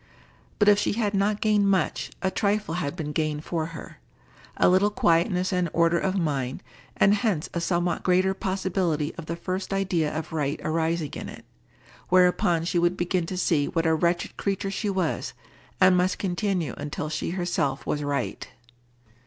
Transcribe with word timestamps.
But 0.57 0.67
if 0.67 0.79
she 0.79 0.93
had 0.93 1.13
not 1.13 1.41
gained 1.41 1.69
much, 1.69 2.09
a 2.23 2.31
trifle 2.31 2.73
had 2.73 2.95
been 2.95 3.11
gained 3.11 3.45
for 3.45 3.67
her: 3.67 3.99
a 4.57 4.67
little 4.67 4.89
quietness 4.89 5.53
and 5.53 5.69
order 5.73 5.99
of 5.99 6.15
mind, 6.17 6.63
and 6.97 7.13
hence 7.13 7.51
a 7.53 7.61
somewhat 7.61 8.01
greater 8.01 8.33
possibility 8.33 9.13
of 9.13 9.27
the 9.27 9.35
first 9.35 9.71
idea 9.71 10.11
of 10.11 10.33
right 10.33 10.59
arising 10.63 11.11
in 11.13 11.29
it, 11.29 11.45
whereupon 12.09 12.65
she 12.65 12.79
would 12.79 12.97
begin 12.97 13.27
to 13.27 13.37
see 13.37 13.67
what 13.67 13.85
a 13.85 13.93
wretched 13.93 14.37
creature 14.37 14.71
she 14.71 14.89
was, 14.89 15.33
and 15.79 15.95
must 15.95 16.17
continue 16.17 16.73
until 16.77 17.07
she 17.07 17.29
herself 17.37 17.85
was 17.85 18.03
right. 18.03 18.47